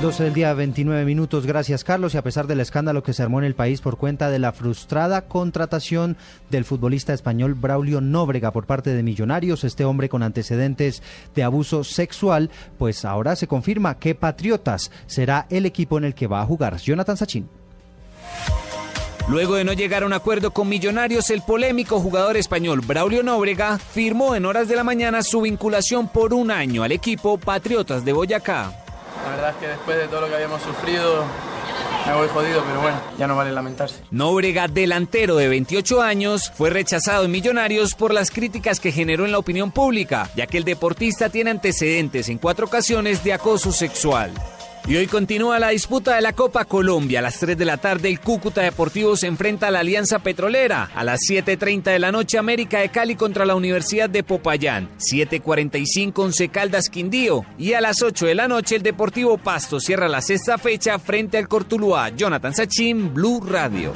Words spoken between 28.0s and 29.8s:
de Boyacá. Verdad que